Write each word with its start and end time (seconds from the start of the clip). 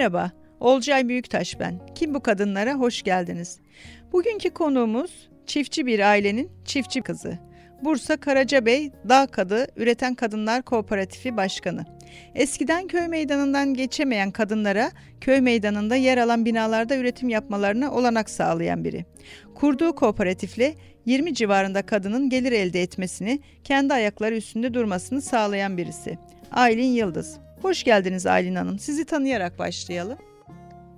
Merhaba, 0.00 0.30
Olcay 0.60 1.08
Büyüktaş 1.08 1.60
ben. 1.60 1.80
Kim 1.94 2.14
bu 2.14 2.20
kadınlara 2.20 2.74
hoş 2.74 3.02
geldiniz. 3.02 3.58
Bugünkü 4.12 4.50
konuğumuz 4.50 5.28
çiftçi 5.46 5.86
bir 5.86 6.00
ailenin 6.00 6.50
çiftçi 6.64 7.02
kızı. 7.02 7.38
Bursa 7.82 8.16
Karacabey 8.16 8.90
Dağ 9.08 9.26
Kadı 9.26 9.66
Üreten 9.76 10.14
Kadınlar 10.14 10.62
Kooperatifi 10.62 11.36
Başkanı. 11.36 11.84
Eskiden 12.34 12.86
köy 12.86 13.08
meydanından 13.08 13.74
geçemeyen 13.74 14.30
kadınlara 14.30 14.90
köy 15.20 15.40
meydanında 15.40 15.96
yer 15.96 16.18
alan 16.18 16.44
binalarda 16.44 16.96
üretim 16.96 17.28
yapmalarına 17.28 17.92
olanak 17.92 18.30
sağlayan 18.30 18.84
biri. 18.84 19.04
Kurduğu 19.54 19.94
kooperatifle 19.94 20.74
20 21.06 21.34
civarında 21.34 21.82
kadının 21.82 22.28
gelir 22.28 22.52
elde 22.52 22.82
etmesini, 22.82 23.40
kendi 23.64 23.94
ayakları 23.94 24.36
üstünde 24.36 24.74
durmasını 24.74 25.22
sağlayan 25.22 25.76
birisi. 25.76 26.18
Aylin 26.52 26.92
Yıldız. 26.92 27.49
Hoş 27.62 27.84
geldiniz 27.84 28.26
Aylin 28.26 28.54
Hanım. 28.54 28.78
Sizi 28.78 29.04
tanıyarak 29.04 29.58
başlayalım. 29.58 30.18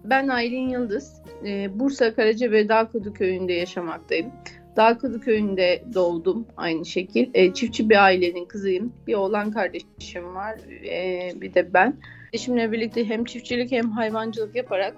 Ben 0.05 0.29
Aylin 0.29 0.69
Yıldız. 0.69 1.23
Ee, 1.47 1.79
Bursa 1.79 2.15
Karacabey 2.15 2.69
Dağkudu 2.69 3.13
köyünde 3.13 3.53
yaşamaktayım. 3.53 4.33
Dağkudu 4.77 5.21
köyünde 5.21 5.85
doğdum 5.95 6.47
aynı 6.57 6.87
şekil. 6.87 7.31
Ee, 7.35 7.55
çiftçi 7.55 7.91
bir 7.91 8.05
ailenin 8.05 8.45
kızıyım. 8.45 8.93
Bir 9.07 9.15
oğlan 9.15 9.51
kardeşim 9.51 10.35
var. 10.35 10.59
Ee, 10.87 11.33
bir 11.35 11.55
de 11.55 11.75
ben. 11.75 11.97
Eşimle 12.33 12.73
birlikte 12.73 13.09
hem 13.09 13.25
çiftçilik 13.25 13.73
hem 13.73 13.91
hayvancılık 13.91 14.57
yaparak 14.57 14.97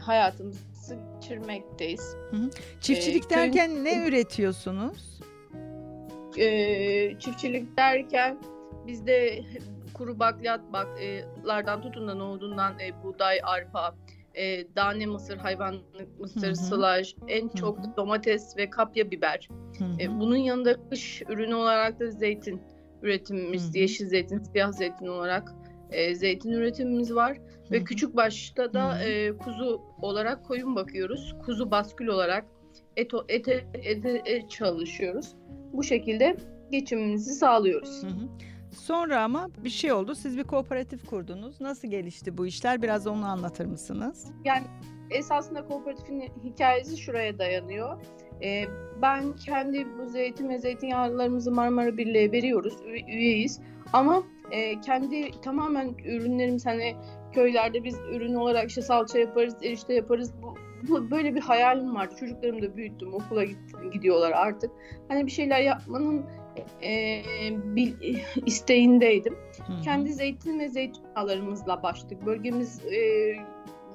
hayatımızı 0.00 0.96
geçirmekteyiz. 1.20 2.16
Hı 2.30 2.36
hı. 2.36 2.50
Çiftçilik 2.80 3.24
ee, 3.26 3.30
derken 3.30 3.70
köyün... 3.70 3.84
ne 3.84 4.08
üretiyorsunuz? 4.08 5.20
Ee, 6.38 7.18
çiftçilik 7.18 7.76
derken 7.76 8.38
bizde 8.86 9.42
kuru 9.98 10.18
bakliyatlardan 10.18 11.82
tutun 11.82 12.08
da 12.08 12.14
nohudundan 12.14 12.78
e, 12.78 13.02
buğday, 13.02 13.40
arpa, 13.42 13.94
e, 14.34 14.72
tane 14.72 15.06
mısır, 15.06 15.36
hayvanlık 15.36 16.20
mısır, 16.20 16.46
hı 16.46 16.50
hı. 16.50 16.56
sılaj, 16.56 17.14
en 17.28 17.48
çok 17.48 17.78
hı 17.78 17.82
hı. 17.82 17.96
domates 17.96 18.56
ve 18.56 18.70
kapya 18.70 19.10
biber. 19.10 19.48
E, 20.00 20.20
bunun 20.20 20.36
yanında 20.36 20.88
kış 20.90 21.22
ürünü 21.28 21.54
olarak 21.54 22.00
da 22.00 22.10
zeytin 22.10 22.62
üretimimiz, 23.02 23.68
hı 23.68 23.72
hı. 23.72 23.78
yeşil 23.78 24.06
zeytin, 24.06 24.38
siyah 24.38 24.72
zeytin 24.72 25.06
olarak 25.06 25.54
e, 25.90 26.14
zeytin 26.14 26.50
üretimimiz 26.50 27.14
var. 27.14 27.36
Hı 27.36 27.40
hı. 27.40 27.70
Ve 27.70 27.84
küçük 27.84 28.16
başta 28.16 28.72
da 28.72 29.02
e, 29.02 29.36
kuzu 29.36 29.82
olarak 30.02 30.44
koyun 30.44 30.76
bakıyoruz. 30.76 31.34
Kuzu 31.44 31.70
baskül 31.70 32.06
olarak 32.06 32.44
et, 32.96 33.12
ete, 33.28 33.66
ete, 33.74 34.22
ete 34.24 34.48
çalışıyoruz. 34.48 35.34
Bu 35.72 35.82
şekilde 35.82 36.36
geçimimizi 36.70 37.34
sağlıyoruz. 37.34 38.02
Hı 38.02 38.06
hı. 38.06 38.28
Sonra 38.72 39.22
ama 39.22 39.48
bir 39.64 39.70
şey 39.70 39.92
oldu. 39.92 40.14
Siz 40.14 40.38
bir 40.38 40.44
kooperatif 40.44 41.06
kurdunuz. 41.06 41.60
Nasıl 41.60 41.88
gelişti 41.88 42.38
bu 42.38 42.46
işler? 42.46 42.82
Biraz 42.82 43.06
onu 43.06 43.26
anlatır 43.26 43.66
mısınız? 43.66 44.26
Yani 44.44 44.64
esasında 45.10 45.66
kooperatifin 45.66 46.20
hikayesi 46.44 46.96
şuraya 46.96 47.38
dayanıyor. 47.38 48.02
Ee, 48.42 48.64
ben 49.02 49.36
kendi 49.36 49.86
bu 49.98 50.08
zeytin 50.08 50.48
ve 50.48 50.58
zeytinyağlarımızı 50.58 51.50
Marmara 51.50 51.96
Birliği'ye 51.96 52.32
veriyoruz. 52.32 52.74
Üyeyiz. 53.08 53.60
Ama 53.92 54.22
e, 54.50 54.80
kendi 54.80 55.40
tamamen 55.40 55.94
ürünlerimiz 56.04 56.66
hani 56.66 56.96
köylerde 57.32 57.84
biz 57.84 57.98
ürün 58.12 58.34
olarak 58.34 58.68
işte 58.68 58.82
salça 58.82 59.18
yaparız, 59.18 59.54
erişte 59.62 59.94
yaparız. 59.94 60.32
Bu, 60.42 60.54
bu 60.88 61.10
böyle 61.10 61.34
bir 61.34 61.40
hayalim 61.40 61.94
vardı. 61.94 62.14
Çocuklarımı 62.20 62.62
da 62.62 62.76
büyüttüm. 62.76 63.14
Okula 63.14 63.44
gidiyorlar 63.92 64.32
artık. 64.32 64.70
Hani 65.08 65.26
bir 65.26 65.30
şeyler 65.30 65.60
yapmanın 65.60 66.26
e, 66.82 67.22
bil, 67.76 67.92
isteğindeydim. 68.46 69.34
Hı-hı. 69.66 69.82
Kendi 69.82 70.12
zeytin 70.12 70.60
ve 70.60 70.68
zeytinyağlarımızla 70.68 71.82
başladık. 71.82 72.26
Bölgemiz 72.26 72.80
e, 72.86 73.34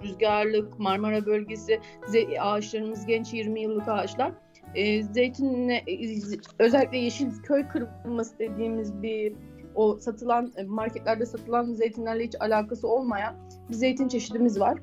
rüzgarlık, 0.04 0.80
Marmara 0.80 1.26
bölgesi, 1.26 1.80
ze- 2.08 2.40
ağaçlarımız 2.40 3.06
genç 3.06 3.34
20 3.34 3.62
yıllık 3.62 3.88
ağaçlar. 3.88 4.32
E, 4.76 5.04
zeytinle 5.04 5.76
e, 5.76 6.20
özellikle 6.60 6.98
yeşil 6.98 7.32
köy 7.44 7.68
kırılması 7.68 8.40
dediğimiz 8.40 9.02
bir 9.02 9.34
o 9.76 9.98
satılan 10.00 10.54
e, 10.58 10.64
marketlerde 10.64 11.26
satılan 11.26 11.74
zeytinlerle 11.74 12.24
hiç 12.24 12.36
alakası 12.40 12.88
olmayan 12.88 13.36
bir 13.70 13.74
zeytin 13.74 14.08
çeşidimiz 14.08 14.60
var. 14.60 14.78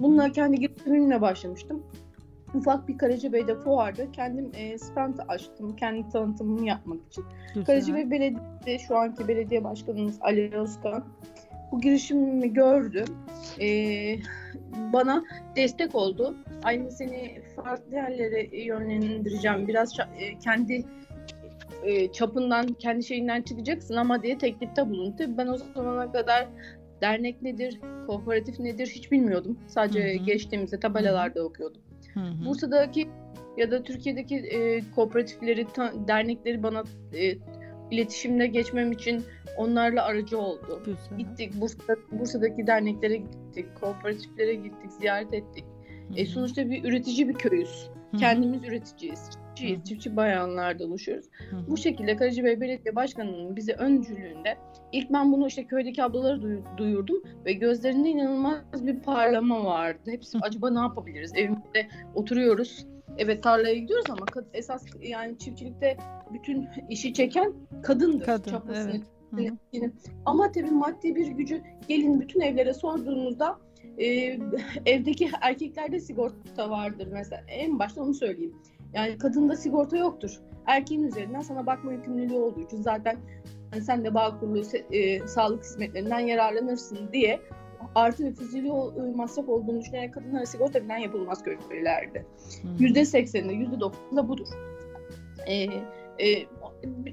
Bununla 0.00 0.32
kendi 0.32 0.58
girişimimle 0.58 1.20
başlamıştım 1.20 1.82
ufak 2.56 2.88
bir 2.88 2.98
Karacabey'de 2.98 3.54
fuarda 3.54 4.12
kendim 4.12 4.50
e, 4.54 4.78
stand 4.78 5.18
açtım. 5.28 5.76
Kendi 5.76 6.08
tanıtımımı 6.08 6.66
yapmak 6.66 7.06
için. 7.06 7.24
Güzel. 7.48 7.64
Karacabey 7.64 8.10
Belediyesi 8.10 8.86
şu 8.86 8.96
anki 8.96 9.28
belediye 9.28 9.64
başkanımız 9.64 10.18
Ali 10.20 10.54
Özkan 10.54 11.04
bu 11.72 11.80
girişimimi 11.80 12.52
gördü. 12.52 13.04
E, 13.60 13.68
bana 14.92 15.24
destek 15.56 15.94
oldu. 15.94 16.36
Aynı 16.62 16.90
seni 16.90 17.42
farklı 17.56 17.94
yerlere 17.94 18.64
yönlendireceğim. 18.64 19.68
Biraz 19.68 19.98
e, 20.18 20.38
kendi 20.38 20.84
e, 21.84 22.12
çapından, 22.12 22.66
kendi 22.66 23.04
şeyinden 23.04 23.42
çıkacaksın 23.42 23.94
ama 23.96 24.22
diye 24.22 24.38
teklifte 24.38 24.90
bulundu. 24.90 25.22
Ben 25.28 25.46
o 25.46 25.56
zamana 25.56 26.12
kadar 26.12 26.48
dernek 27.00 27.42
nedir, 27.42 27.80
kooperatif 28.06 28.60
nedir 28.60 28.86
hiç 28.86 29.12
bilmiyordum. 29.12 29.58
Sadece 29.68 30.14
hı 30.14 30.20
hı. 30.20 30.24
geçtiğimizde 30.24 30.80
tabelalarda 30.80 31.44
okuyordum. 31.44 31.82
Hı 32.16 32.20
hı. 32.20 32.46
Bursa'daki 32.46 33.08
ya 33.56 33.70
da 33.70 33.82
Türkiye'deki 33.82 34.36
e, 34.36 34.80
kooperatifleri, 34.94 35.66
ta, 35.72 35.92
dernekleri 36.08 36.62
bana 36.62 36.82
e, 37.14 37.34
iletişimde 37.90 38.46
geçmem 38.46 38.92
için 38.92 39.24
onlarla 39.56 40.04
aracı 40.04 40.38
oldu. 40.38 40.82
Güzel. 40.84 41.18
Gittik 41.18 41.60
Bursa'da, 41.60 41.96
Bursa'daki 42.12 42.66
derneklere 42.66 43.16
gittik, 43.16 43.66
kooperatiflere 43.80 44.54
gittik, 44.54 44.92
ziyaret 45.00 45.34
ettik. 45.34 45.64
E, 46.16 46.26
sonuçta 46.26 46.70
bir 46.70 46.84
üretici 46.84 47.28
bir 47.28 47.34
köyüz. 47.34 47.90
Hı-hı. 48.10 48.20
Kendimiz 48.20 48.64
üreticiyiz. 48.64 49.30
Çiftçiyiz. 49.56 49.84
Çiftçi 49.84 50.16
bayanlarda 50.16 50.84
oluşuyoruz. 50.84 51.26
Hı-hı. 51.50 51.60
Bu 51.68 51.76
şekilde 51.76 52.16
Karacabey 52.16 52.60
Belediye 52.60 52.96
Başkanı'nın 52.96 53.56
bize 53.56 53.72
öncülüğünde 53.72 54.56
ilk 54.92 55.12
ben 55.12 55.32
bunu 55.32 55.46
işte 55.46 55.64
köydeki 55.64 56.02
ablaları 56.02 56.42
duy- 56.42 56.76
duyurdum 56.76 57.22
ve 57.44 57.52
gözlerinde 57.52 58.08
inanılmaz 58.08 58.86
bir 58.86 59.00
parlama 59.00 59.64
vardı. 59.64 60.10
Hepsi 60.10 60.38
acaba 60.42 60.70
ne 60.70 60.78
yapabiliriz? 60.78 61.32
Evimizde 61.34 61.88
oturuyoruz. 62.14 62.86
Evet 63.18 63.42
tarlaya 63.42 63.74
gidiyoruz 63.74 64.10
ama 64.10 64.26
esas 64.52 64.84
yani 65.02 65.38
çiftçilikte 65.38 65.96
bütün 66.32 66.68
işi 66.90 67.14
çeken 67.14 67.52
kadındır. 67.82 68.26
Kadın, 68.26 68.50
çapasını, 68.50 69.00
evet. 69.74 69.92
Ama 70.24 70.52
tabii 70.52 70.70
maddi 70.70 71.14
bir 71.14 71.26
gücü 71.26 71.62
gelin 71.88 72.20
bütün 72.20 72.40
evlere 72.40 72.74
sorduğunuzda 72.74 73.58
e, 73.98 74.06
evdeki 74.86 75.30
erkeklerde 75.40 76.00
sigorta 76.00 76.70
vardır 76.70 77.08
mesela. 77.12 77.42
En 77.48 77.78
başta 77.78 78.02
onu 78.02 78.14
söyleyeyim. 78.14 78.54
Yani 78.94 79.18
kadında 79.18 79.56
sigorta 79.56 79.96
yoktur. 79.96 80.40
Erkeğin 80.66 81.02
üzerinden 81.02 81.40
sana 81.40 81.66
bakma 81.66 81.92
yükümlülüğü 81.92 82.38
olduğu 82.38 82.60
için 82.60 82.82
zaten 82.82 83.16
yani 83.72 83.84
sen 83.84 84.04
de 84.04 84.14
Bağkurlu 84.14 84.62
e, 84.92 85.26
sağlık 85.26 85.64
hizmetlerinden 85.64 86.18
yararlanırsın 86.18 86.98
diye 87.12 87.40
artı 87.94 88.24
ve 88.24 88.32
fuzuli 88.32 88.72
masraf 89.16 89.48
olduğunu 89.48 89.80
düşünerek 89.80 90.14
kadınlara 90.14 90.46
sigorta 90.46 90.84
bilen 90.84 90.98
yapılmaz 90.98 91.44
köylerde. 91.68 92.26
Yüzde 92.78 93.04
sekseninde, 93.04 93.52
yüzde 93.52 93.80
doksanında 93.80 94.28
budur. 94.28 94.46
Ee, 95.46 95.64
e, 96.18 96.46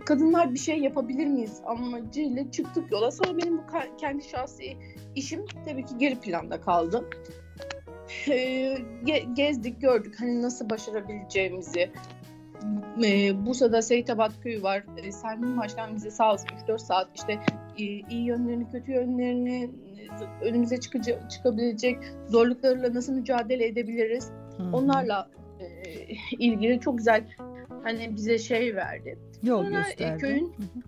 kadınlar 0.06 0.54
bir 0.54 0.60
şey 0.60 0.80
yapabilir 0.80 1.28
miyiz 1.28 1.62
amacıyla 1.66 2.52
çıktık 2.52 2.92
yola. 2.92 3.12
Sonra 3.12 3.38
benim 3.38 3.58
bu 3.58 3.62
kendi 3.98 4.24
şahsi 4.24 4.78
işim 5.16 5.46
tabii 5.66 5.86
ki 5.86 5.98
geri 5.98 6.20
planda 6.20 6.62
kaldı. 6.62 7.10
Ee, 8.30 8.78
gezdik, 9.34 9.82
gördük 9.82 10.16
hani 10.20 10.42
nasıl 10.42 10.70
başarabileceğimizi. 10.70 11.92
Ee, 13.04 13.46
Bursa'da 13.46 13.82
Seytabat 13.82 14.32
Köyü 14.44 14.64
var. 14.64 14.84
Ee, 14.98 15.12
Selmin 15.12 15.58
Başkan 15.58 15.96
bize 15.96 16.12
sağ 16.12 16.34
olsun 16.34 16.48
3-4 16.68 16.80
saat 16.80 17.08
işte 17.16 17.40
iyi 17.78 18.26
yönlerini, 18.26 18.72
kötü 18.72 18.92
yönlerini, 18.92 19.70
önümüze 20.42 20.80
çıkacak, 20.80 21.32
çıkabilecek 21.32 21.98
zorluklarla 22.28 22.94
nasıl 22.94 23.14
mücadele 23.14 23.66
edebiliriz? 23.66 24.32
Hı-hı. 24.58 24.76
Onlarla 24.76 25.30
e, 25.60 25.66
ilgili 26.40 26.80
çok 26.80 26.98
güzel 26.98 27.24
hani 27.84 28.16
bize 28.16 28.38
şey 28.38 28.76
verdi. 28.76 29.20
Yol 29.44 29.64
Sonra, 29.64 29.78
gösterdi. 29.78 30.16
E, 30.16 30.18
köyün 30.18 30.46
Hı-hı. 30.46 30.84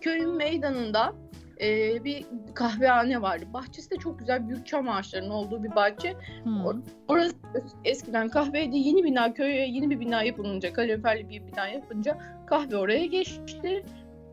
köyün 0.00 0.36
meydanında 0.36 1.14
e, 1.60 2.04
bir 2.04 2.26
kahvehane 2.54 3.22
vardı. 3.22 3.44
Bahçesi 3.54 3.90
de 3.90 3.96
çok 3.96 4.18
güzel 4.18 4.48
büyük 4.48 4.66
çam 4.66 4.88
ağaçlarının 4.88 5.30
olduğu 5.30 5.64
bir 5.64 5.74
bahçe. 5.74 6.14
Hmm. 6.42 6.66
orası 7.08 7.34
eskiden 7.84 8.28
kahveydi. 8.28 8.76
Yeni 8.78 9.04
bina 9.04 9.34
köye 9.34 9.66
yeni 9.66 9.90
bir 9.90 10.00
bina 10.00 10.22
yapılınca 10.22 10.72
kaloriferli 10.72 11.28
bir 11.28 11.46
bina 11.46 11.68
yapınca 11.68 12.18
kahve 12.46 12.76
oraya 12.76 13.06
geçti. 13.06 13.84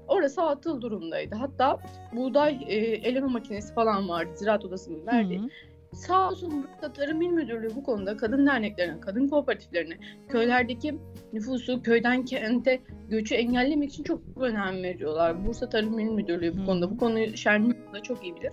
Orası 0.08 0.42
atıl 0.42 0.82
durumdaydı. 0.82 1.36
Hatta 1.36 1.80
buğday 2.16 2.60
e, 2.68 2.76
eleme 2.78 3.28
makinesi 3.28 3.74
falan 3.74 4.10
vardı. 4.10 4.32
Ziraat 4.36 4.66
Odası'nın 4.66 5.08
verdiği. 5.08 5.40
Hı 5.40 5.50
Sağ 5.94 6.30
olsun 6.30 6.64
Bursa 6.64 6.94
Tarım 6.94 7.22
İl 7.22 7.30
Müdürlüğü 7.30 7.76
bu 7.76 7.84
konuda 7.84 8.18
kadın 8.18 8.46
derneklerine, 8.46 9.00
kadın 9.00 9.28
kooperatiflerine, 9.28 9.98
köylerdeki 10.30 10.98
nüfusu 11.34 11.82
köyden 11.82 12.26
kente 12.26 12.80
göçü 13.10 13.36
engellemek 13.36 13.90
için 13.90 14.04
çok 14.04 14.22
önem 14.38 14.84
veriyorlar. 14.84 15.48
Bursa 15.48 15.70
Tarım 15.70 16.00
İl 16.00 16.12
Müdürlüğü 16.12 16.58
bu 16.58 16.66
konuda. 16.66 16.92
Bu 16.92 16.98
konuyu 16.98 17.38
Şermin 17.38 17.78
da 17.94 18.04
çok 18.04 18.24
iyi 18.24 18.36
bilir. 18.36 18.52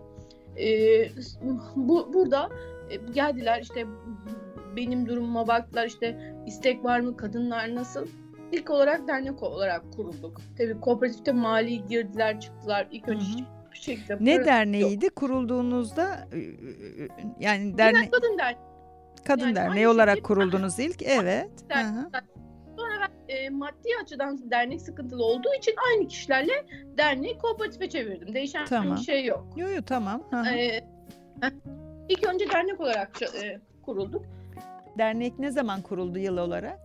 e, 0.57 1.09
bu 1.77 2.13
burada 2.15 2.49
e, 2.91 2.97
geldiler 3.13 3.63
işte 3.63 3.87
benim 4.77 5.09
durumuma 5.09 5.47
baktılar 5.49 5.87
işte 5.87 6.35
istek 6.47 6.85
var 6.85 7.01
mı 7.01 7.17
kadınlar 7.17 7.75
nasıl 7.75 8.07
İlk 8.53 8.71
olarak 8.71 9.09
dernek 9.09 9.43
olarak 9.43 9.93
kurulduk. 9.97 10.41
Tabii 10.59 10.81
kooperatifte 10.81 11.33
mali 11.33 11.87
girdiler 11.87 12.41
çıktılar. 12.41 12.89
İlk 12.91 13.09
önce 13.09 13.25
Hı 13.25 13.39
hı. 13.39 13.60
Hiçbir 13.75 13.81
şekilde 13.97 14.17
Ne 14.21 14.45
derneğiydi 14.45 15.09
kurulduğunuzda? 15.11 16.03
ı, 16.33 16.37
ı, 16.37 17.09
Yani 17.41 17.79
dernek 17.79 18.05
yok. 18.05 18.13
Kadın 18.13 18.39
derneği. 18.39 18.57
kadın 19.25 19.45
yani 19.47 19.55
derneği 19.57 19.89
olarak 19.89 20.17
şekilde- 20.17 20.27
kuruldunuz 20.27 20.79
ilk. 20.79 21.03
Evet. 21.03 21.51
Dernek. 21.69 22.13
Sonra 22.77 22.91
ben 23.29 23.35
e, 23.37 23.49
maddi 23.51 23.89
açıdan 24.03 24.51
dernek 24.51 24.81
sıkıntılı 24.81 25.25
olduğu 25.25 25.55
için 25.59 25.75
aynı 25.89 26.09
kişilerle 26.09 26.53
derneği 26.99 27.39
kooperatife 27.39 27.89
çevirdim. 27.89 28.35
Değişen 28.35 28.65
Tamam. 28.67 28.97
bir 28.97 29.01
şey 29.03 29.25
yok. 29.25 29.47
Yo 29.57 29.69
yo 29.69 29.83
tamam. 29.87 30.23
Hı 30.31 30.37
hı. 30.41 30.49
E, 30.49 30.81
ilk 32.09 32.27
önce 32.27 32.51
dernek 32.51 32.81
olarak 32.81 33.23
e, 33.23 33.59
kurulduk. 33.83 34.25
Dernek 34.99 35.39
ne 35.39 35.51
zaman 35.51 35.83
kuruldu 35.83 36.19
yıl 36.19 36.37
olarak? 36.37 36.79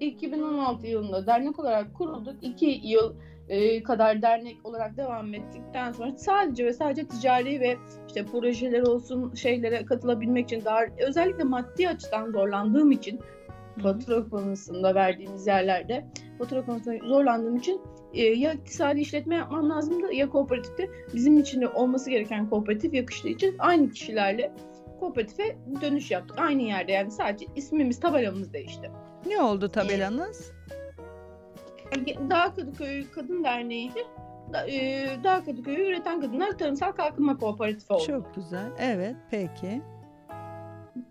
2016 0.00 0.86
yılında 0.86 1.26
dernek 1.26 1.58
olarak 1.58 1.94
kurulduk. 1.94 2.36
İki 2.42 2.80
yıl 2.84 3.14
e, 3.48 3.82
kadar 3.82 4.22
dernek 4.22 4.56
olarak 4.64 4.96
devam 4.96 5.34
ettikten 5.34 5.92
sonra 5.92 6.16
sadece 6.16 6.66
ve 6.66 6.72
sadece 6.72 7.08
ticari 7.08 7.60
ve 7.60 7.76
işte 8.08 8.24
projeler 8.24 8.82
olsun 8.82 9.34
şeylere 9.34 9.84
katılabilmek 9.84 10.44
için 10.44 10.64
daha 10.64 10.80
özellikle 11.08 11.44
maddi 11.44 11.88
açıdan 11.88 12.30
zorlandığım 12.30 12.92
için 12.92 13.20
fatura 13.82 14.28
konusunda 14.28 14.94
verdiğimiz 14.94 15.46
yerlerde 15.46 16.06
fatura 16.38 16.66
konusunda 16.66 17.06
zorlandığım 17.06 17.56
için 17.56 17.80
e, 18.12 18.22
ya 18.22 18.52
iktisadi 18.52 19.00
işletme 19.00 19.34
yapmam 19.36 19.70
lazımdı 19.70 20.12
ya 20.12 20.28
kooperatifte 20.28 20.90
bizim 21.14 21.38
için 21.38 21.60
de 21.60 21.68
olması 21.68 22.10
gereken 22.10 22.50
kooperatif 22.50 22.94
yakıştığı 22.94 23.28
için 23.28 23.54
aynı 23.58 23.90
kişilerle 23.90 24.52
kooperatife 25.00 25.56
dönüş 25.80 26.10
yaptık. 26.10 26.38
Aynı 26.38 26.62
yerde 26.62 26.92
yani 26.92 27.10
sadece 27.10 27.46
ismimiz 27.56 28.00
tabelamız 28.00 28.52
değişti. 28.52 28.90
Ne 29.26 29.40
oldu 29.40 29.68
tabelanız? 29.68 30.53
Dağ 32.30 32.54
Kadıköyü 32.54 33.10
Kadın 33.10 33.44
Derneği 33.44 33.90
Da- 34.52 34.66
e, 34.70 35.06
Dağ 35.24 35.44
Kadıköyü 35.44 35.86
Üreten 35.86 36.20
Kadınlar 36.20 36.58
Tarımsal 36.58 36.92
Kalkınma 36.92 37.36
Kooperatifi 37.38 37.92
oldu. 37.92 38.02
Çok 38.06 38.34
güzel. 38.34 38.66
Evet, 38.78 39.16
peki. 39.30 39.82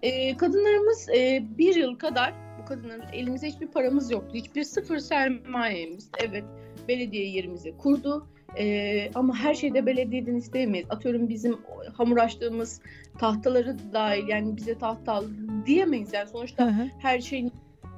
E, 0.02 0.38
kadınlarımız 0.38 1.10
e, 1.10 1.44
bir 1.58 1.76
yıl 1.76 1.96
kadar 1.96 2.34
bu 2.62 2.66
kadınlarımız 2.66 3.08
elimizde 3.14 3.48
hiçbir 3.48 3.68
paramız 3.68 4.12
yoktu. 4.12 4.32
Hiçbir 4.34 4.64
sıfır 4.64 4.98
sermayemiz. 4.98 6.10
Evet 6.28 6.44
belediye 6.88 7.30
yerimizi 7.30 7.78
kurdu. 7.78 8.28
E, 8.58 9.12
ama 9.16 9.36
her 9.36 9.54
şeyde 9.54 9.86
belediyeden 9.86 10.36
isteyemeyiz. 10.36 10.88
Atıyorum 10.90 11.30
bizim 11.30 11.58
hamur 11.98 12.18
açtığımız 12.18 12.82
tahtaları 13.20 13.76
dahil 13.94 14.28
yani 14.28 14.58
bize 14.58 14.78
tahta 14.78 15.22
diyemeyiz. 15.66 16.14
Yani 16.14 16.30
sonuçta 16.30 16.66
Hı 16.66 16.70
hı. 16.70 16.88
her 17.00 17.20
şeyin 17.20 17.52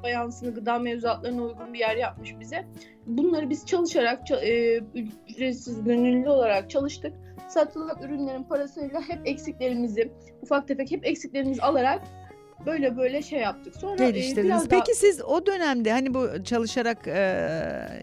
fayansını 0.10 0.54
gıda 0.54 0.80
mevzuatlarına 0.80 1.42
uygun 1.44 1.74
bir 1.74 1.80
yer 1.80 1.96
yapmış 1.96 2.40
bize. 2.40 2.66
Bunları 3.08 3.50
biz 3.50 3.66
çalışarak 3.66 4.22
ça- 4.30 4.46
e, 4.46 4.82
ücretsiz 5.30 5.84
gönüllü 5.84 6.30
olarak 6.30 6.70
çalıştık. 6.70 7.14
Satılan 7.50 8.02
ürünlerin 8.04 8.44
parasıyla 8.44 9.02
hep 9.02 9.20
eksiklerimizi 9.28 10.12
ufak 10.42 10.68
tefek 10.68 10.92
hep 10.92 11.06
eksiklerimizi 11.08 11.62
alarak 11.62 12.02
böyle 12.66 12.98
böyle 12.98 13.22
şey 13.22 13.40
yaptık. 13.40 13.76
Sonra 13.76 14.04
e, 14.04 14.12
Geliştirdiniz. 14.12 14.46
biraz 14.46 14.70
daha- 14.70 14.80
Peki 14.80 14.98
siz 14.98 15.22
o 15.22 15.46
dönemde 15.46 15.92
hani 15.92 16.14
bu 16.14 16.44
çalışarak 16.44 17.08
e, 17.08 17.50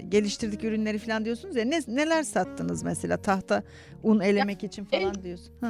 geliştirdik 0.09 0.65
ürünleri 0.65 0.99
falan 0.99 1.25
diyorsunuz 1.25 1.57
ya 1.57 1.65
ne, 1.65 1.81
neler 1.89 2.23
sattınız 2.23 2.83
mesela 2.83 3.17
tahta 3.17 3.63
un 4.03 4.21
elemek 4.21 4.65
için 4.65 4.85
falan 4.85 5.23
diyorsun. 5.23 5.55
Hı. 5.61 5.67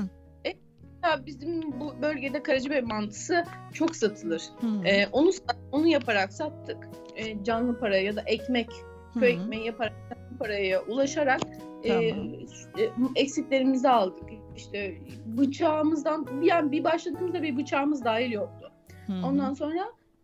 Ya 1.04 1.26
bizim 1.26 1.80
bu 1.80 2.02
bölgede 2.02 2.42
Karacabey 2.42 2.80
mantısı 2.80 3.44
çok 3.72 3.96
satılır. 3.96 4.42
Hı. 4.60 4.86
E, 4.88 5.06
onu 5.12 5.30
onu 5.72 5.86
yaparak 5.86 6.32
sattık. 6.32 6.88
E, 7.16 7.44
canlı 7.44 7.78
para 7.78 7.96
ya 7.96 8.16
da 8.16 8.22
ekmek 8.26 8.70
köy 9.14 9.36
Hı. 9.36 9.40
ekmeği 9.40 9.66
yaparak 9.66 9.92
bu 10.30 10.38
paraya 10.38 10.82
ulaşarak 10.82 11.40
e, 11.84 12.10
Tamam. 12.10 12.34
e, 12.78 13.20
eksiklerimizi 13.20 13.88
aldık. 13.88 14.30
İşte 14.56 14.94
bıçağımızdan 15.26 16.26
yani 16.42 16.72
bir 16.72 16.84
başladığımızda 16.84 17.42
bir 17.42 17.56
bıçağımız 17.56 18.04
dahil 18.04 18.32
yoktu. 18.32 18.72
Hı. 19.06 19.12
Ondan 19.26 19.54
sonra 19.54 19.74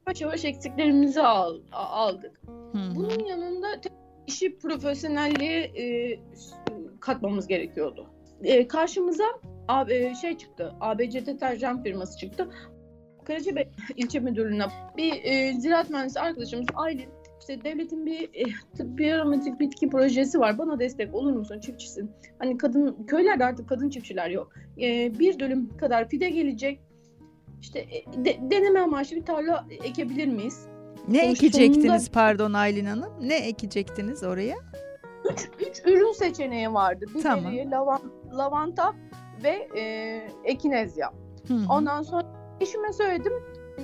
yavaş 0.06 0.20
yavaş 0.20 0.44
eksiklerimizi 0.44 1.22
al, 1.22 1.58
aldık. 1.72 2.40
Hı. 2.46 2.78
Bunun 2.96 3.24
yanında 3.24 3.66
işi 4.26 4.58
profesyonelliğe 4.58 5.60
e, 5.60 6.18
katmamız 7.00 7.46
gerekiyordu. 7.46 8.06
E, 8.42 8.68
karşımıza 8.68 9.24
A- 9.68 9.92
e, 9.92 10.14
şey 10.14 10.36
çıktı. 10.36 10.74
ABC 10.80 11.26
deterjan 11.26 11.82
firması 11.82 12.18
çıktı. 12.18 12.48
Karacabey 13.24 13.68
ilçe 13.96 14.20
müdürlüğüne 14.20 14.66
bir 14.96 15.12
e, 15.24 15.52
ziraat 15.52 15.90
mühendisi 15.90 16.20
arkadaşımız 16.20 16.66
Aylin 16.74 17.08
işte 17.40 17.64
devletin 17.64 18.06
bir 18.06 18.22
e, 18.34 18.44
tıbbi 18.76 19.14
aromatik 19.14 19.60
bitki 19.60 19.88
projesi 19.90 20.40
var. 20.40 20.58
Bana 20.58 20.78
destek 20.78 21.14
olur 21.14 21.32
musun? 21.32 21.60
Çiftçisin. 21.60 22.10
Hani 22.38 22.58
kadın 22.58 23.06
köylerde 23.06 23.44
artık 23.44 23.68
kadın 23.68 23.90
çiftçiler 23.90 24.30
yok. 24.30 24.52
E, 24.80 25.18
bir 25.18 25.38
dönüm 25.38 25.76
kadar 25.76 26.08
fide 26.08 26.30
gelecek. 26.30 26.80
İşte 27.60 27.78
e, 27.78 28.24
de- 28.24 28.38
deneme 28.50 28.80
amaçlı 28.80 29.16
bir 29.16 29.24
tarla 29.24 29.66
ekebilir 29.84 30.26
miyiz? 30.26 30.66
Ne 31.08 31.24
sonuçta 31.24 31.46
ekecektiniz 31.46 32.04
sonunda- 32.04 32.12
pardon 32.12 32.52
Aylin 32.52 32.84
Hanım? 32.84 33.12
Ne 33.20 33.36
ekecektiniz 33.36 34.22
oraya? 34.22 34.56
üç, 35.32 35.48
üç 35.68 35.82
ürün 35.86 36.12
seçeneği 36.12 36.72
vardı. 36.72 37.04
Tamam. 37.22 37.40
Biberiye, 37.44 37.70
lavan, 37.70 38.00
lavanta 38.38 38.94
ve 39.44 39.68
e, 39.80 39.82
ekinezya. 40.44 41.12
Hı 41.48 41.54
hı. 41.54 41.72
Ondan 41.72 42.02
sonra 42.02 42.22
eşime 42.60 42.92
söyledim. 42.92 43.32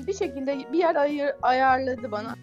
Bir 0.06 0.12
şekilde 0.12 0.58
bir 0.72 0.78
yer 0.78 0.94
ayır, 0.96 1.30
ayarladı 1.42 2.12
bana. 2.12 2.34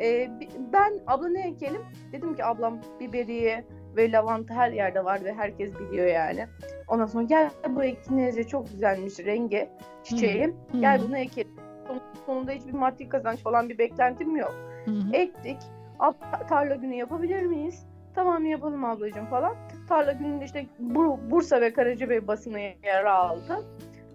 E, 0.00 0.30
ben 0.72 0.92
abla 1.06 1.28
ne 1.28 1.48
ekelim? 1.48 1.82
Dedim 2.12 2.34
ki 2.34 2.44
ablam 2.44 2.80
biberiye 3.00 3.64
ve 3.96 4.12
lavanta 4.12 4.54
her 4.54 4.72
yerde 4.72 5.04
var 5.04 5.24
ve 5.24 5.32
herkes 5.34 5.78
biliyor 5.78 6.06
yani. 6.06 6.46
Ondan 6.88 7.06
sonra 7.06 7.24
gel 7.24 7.50
bu 7.68 7.84
ekinezya 7.84 8.44
çok 8.46 8.70
güzelmiş 8.70 9.18
rengi 9.18 9.68
çiçeği. 10.04 10.44
Hı 10.72 10.80
Gel 10.80 11.00
bunu 11.02 11.18
ekelim. 11.18 11.50
Son- 11.86 12.00
Sonunda 12.26 12.52
hiçbir 12.52 12.72
maddi 12.72 13.08
kazanç 13.08 13.38
falan 13.42 13.68
bir 13.68 13.78
beklentim 13.78 14.36
yok. 14.36 14.54
Hı 14.84 14.90
hı. 14.90 15.12
Ektik. 15.12 15.56
Ab- 15.98 16.46
tarla 16.48 16.74
günü 16.74 16.94
yapabilir 16.94 17.42
miyiz? 17.42 17.86
Tamam 18.14 18.46
yapalım 18.46 18.84
ablacığım 18.84 19.26
falan. 19.26 19.56
Tarla 19.88 20.12
gününde 20.12 20.44
işte 20.44 20.66
Bur- 20.82 21.30
Bursa 21.30 21.60
ve 21.60 21.72
Karacabey 21.72 22.26
basını 22.26 22.60
yer 22.60 23.04
aldı. 23.04 23.64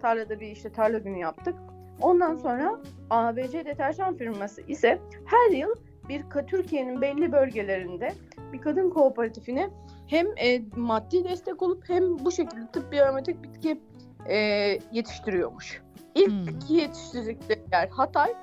Tarlada 0.02 0.40
bir 0.40 0.46
işte 0.46 0.72
tarla 0.72 0.98
günü 0.98 1.18
yaptık. 1.18 1.54
Ondan 2.00 2.36
sonra 2.36 2.78
ABC 3.10 3.64
deterjan 3.64 4.16
firması 4.16 4.62
ise 4.62 4.98
her 5.26 5.50
yıl 5.56 5.74
bir 6.08 6.22
Türkiye'nin 6.46 7.00
belli 7.00 7.32
bölgelerinde 7.32 8.12
bir 8.52 8.60
kadın 8.60 8.90
kooperatifine 8.90 9.70
hem 10.06 10.26
e, 10.26 10.62
maddi 10.76 11.24
destek 11.24 11.62
olup 11.62 11.88
hem 11.88 12.18
bu 12.18 12.32
şekilde 12.32 12.66
tıbbi 12.72 13.02
aromatik 13.02 13.42
bitki 13.42 13.80
e, 14.28 14.36
yetiştiriyormuş. 14.92 15.82
İlk 16.14 16.30
Hmm. 16.30 16.76
yetiştirdikleri 16.76 17.60
yer 17.72 17.88
Hatay, 17.88 18.34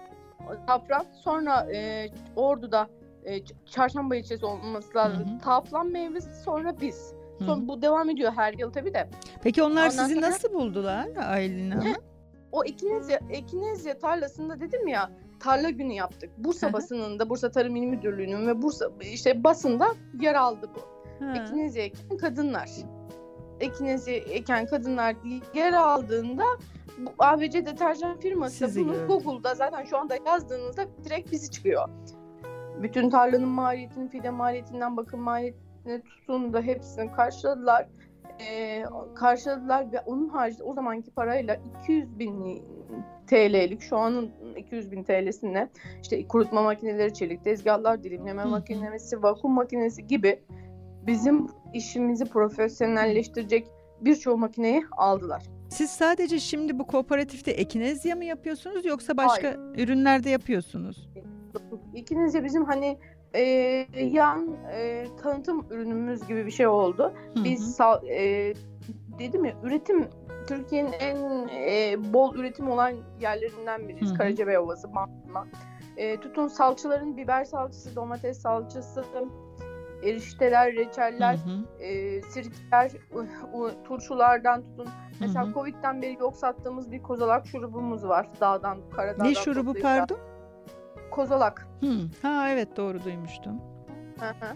Safran, 0.67 1.05
sonra 1.13 1.67
e, 1.73 2.07
Ordu'da 2.35 2.87
e, 3.25 3.43
Çarşamba 3.65 4.15
ilçesi 4.15 4.45
olması 4.45 4.95
lazım. 4.97 5.25
Hı 5.29 5.35
hı. 5.35 5.39
Taflan 5.39 5.87
meyvesi 5.87 6.43
sonra 6.43 6.81
biz. 6.81 7.13
Hı 7.39 7.45
Son, 7.45 7.61
hı. 7.61 7.67
bu 7.67 7.81
devam 7.81 8.09
ediyor 8.09 8.31
her 8.35 8.53
yıl 8.53 8.71
tabii 8.71 8.93
de. 8.93 9.09
Peki 9.43 9.63
onlar 9.63 9.83
Ondan 9.89 9.89
sizi 9.89 10.15
sonra- 10.15 10.27
nasıl 10.29 10.53
buldular 10.53 11.07
Aylin 11.29 11.71
Hanım? 11.71 11.93
O 12.51 12.63
Ekinezya, 12.65 13.19
Ekinezya 13.29 13.99
tarlasında 13.99 14.59
dedim 14.59 14.87
ya 14.87 15.11
tarla 15.39 15.69
günü 15.69 15.93
yaptık. 15.93 16.29
Bursa 16.37 16.69
hı. 16.69 16.73
basınında, 16.73 17.29
Bursa 17.29 17.51
Tarım 17.51 17.75
İl 17.75 17.83
Müdürlüğü'nün 17.83 18.47
ve 18.47 18.61
Bursa 18.61 18.89
işte 19.01 19.43
basında 19.43 19.87
yer 20.21 20.35
aldı 20.35 20.69
bu. 20.75 20.79
Ekinezya 21.35 21.83
eken 21.83 22.17
kadınlar. 22.17 22.69
Ekinezya 23.59 24.15
eken 24.15 24.65
kadınlar 24.65 25.15
yer 25.53 25.73
aldığında 25.73 26.43
bu 26.99 27.11
ABC 27.19 27.65
deterjan 27.65 28.19
firması 28.19 28.61
da 28.61 28.67
Sizi 28.67 28.81
bunu 28.81 28.93
gördü. 28.93 29.07
Google'da 29.07 29.55
zaten 29.55 29.83
şu 29.83 29.97
anda 29.97 30.15
yazdığınızda 30.25 30.85
direkt 31.05 31.31
bizi 31.31 31.51
çıkıyor. 31.51 31.89
Bütün 32.81 33.09
tarlanın 33.09 33.47
maliyetini, 33.47 34.09
fide 34.09 34.29
maliyetinden 34.29 34.97
bakım 34.97 35.19
maliyetine 35.19 36.01
tutun 36.01 36.53
da 36.53 36.61
hepsini 36.61 37.11
karşıladılar. 37.11 37.87
Ee, 38.39 38.83
karşıladılar 39.15 39.91
ve 39.91 39.99
onun 39.99 40.29
haricinde 40.29 40.63
o 40.63 40.73
zamanki 40.73 41.11
parayla 41.11 41.59
200 41.81 42.19
bin 42.19 42.63
TL'lik 43.27 43.81
şu 43.81 43.97
anın 43.97 44.31
200 44.57 44.91
bin 44.91 45.03
TL'sine 45.03 45.69
işte 46.01 46.27
kurutma 46.27 46.61
makineleri, 46.61 47.13
çelik 47.13 47.43
tezgahlar, 47.43 48.03
dilimleme 48.03 48.43
makinesi, 48.45 49.23
vakum 49.23 49.51
makinesi 49.51 50.07
gibi 50.07 50.39
bizim 51.07 51.47
işimizi 51.73 52.25
profesyonelleştirecek 52.25 53.67
birçok 54.01 54.37
makineyi 54.37 54.83
aldılar. 54.91 55.43
Siz 55.69 55.89
sadece 55.89 56.39
şimdi 56.39 56.79
bu 56.79 56.87
kooperatifte 56.87 57.51
ekinezya 57.51 58.15
mı 58.15 58.25
yapıyorsunuz 58.25 58.85
yoksa 58.85 59.17
başka 59.17 59.55
ürünler 59.77 60.23
de 60.23 60.29
yapıyorsunuz? 60.29 61.09
İkiniz 61.93 62.33
de 62.33 62.43
bizim 62.43 62.65
hani 62.65 62.97
e, 63.33 63.41
yan 63.99 64.57
e, 64.73 65.05
tanıtım 65.23 65.65
ürünümüz 65.69 66.27
gibi 66.27 66.45
bir 66.45 66.51
şey 66.51 66.67
oldu. 66.67 67.13
Hı 67.35 67.43
Biz 67.43 67.79
hı. 67.79 68.07
e, 68.07 68.53
dedim 69.19 69.45
ya 69.45 69.53
üretim 69.63 70.07
Türkiye'nin 70.47 70.91
en 70.91 71.47
e, 71.47 71.95
bol 72.13 72.35
üretim 72.35 72.69
olan 72.69 72.93
yerlerinden 73.21 73.87
biriyiz. 73.87 74.09
Hı-hı. 74.09 74.17
Karacabey 74.17 74.57
Ovası, 74.57 74.95
Bandırma. 74.95 75.47
E, 75.97 76.19
tutun 76.19 76.47
salçaların 76.47 77.17
biber 77.17 77.43
salçası, 77.43 77.95
domates 77.95 78.41
salçası, 78.41 79.03
erişteler, 80.03 80.73
reçeller, 80.75 81.37
e, 81.79 82.21
sirkeler, 82.21 82.91
turşulardan 83.83 84.63
tutun. 84.63 84.87
Mesela 85.19 85.45
hı 85.45 85.49
hı. 85.49 85.53
Covid'den 85.53 86.01
beri 86.01 86.17
yok 86.19 86.35
sattığımız 86.35 86.91
bir 86.91 87.03
kozalak 87.03 87.47
şurubumuz 87.47 88.07
var. 88.07 88.27
Dağdan, 88.41 88.77
Karadağ'dan. 88.95 89.27
Ne 89.27 89.35
şurubu 89.35 89.73
pardon? 89.73 90.17
Kozalak. 91.13 91.67
Hı. 91.79 92.09
Ha 92.21 92.49
evet 92.49 92.77
doğru 92.77 93.03
duymuştum. 93.03 93.61
Hı 94.19 94.25
hı. 94.25 94.55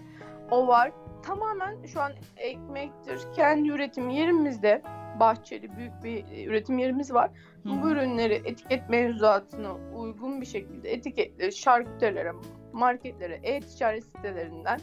O 0.51 0.67
var. 0.67 0.91
Tamamen 1.23 1.85
şu 1.85 2.01
an 2.01 2.11
ekmektir. 2.37 3.19
Kendi 3.35 3.69
üretim 3.69 4.09
yerimizde 4.09 4.81
bahçeli 5.19 5.77
büyük 5.77 6.03
bir 6.03 6.47
üretim 6.47 6.77
yerimiz 6.77 7.13
var. 7.13 7.29
Hı. 7.63 7.69
Bu 7.69 7.89
ürünleri 7.89 8.33
etiket 8.33 8.89
mevzuatına 8.89 9.75
uygun 9.95 10.41
bir 10.41 10.45
şekilde 10.45 10.91
etiketli 10.93 11.53
şarküterilere, 11.53 12.31
marketlere, 12.73 13.39
e-ticaret 13.43 14.03
sitelerinden 14.03 14.79